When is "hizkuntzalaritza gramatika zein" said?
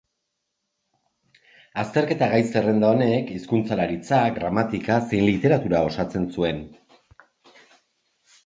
3.35-5.29